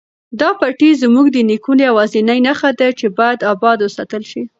دا 0.39 0.49
پټی 0.59 0.89
زموږ 1.01 1.25
د 1.31 1.37
نیکونو 1.49 1.81
یوازینۍ 1.89 2.39
نښه 2.47 2.69
ده 2.79 2.87
چې 2.99 3.05
باید 3.17 3.39
اباد 3.53 3.77
وساتل 3.81 4.23
شي. 4.31 4.41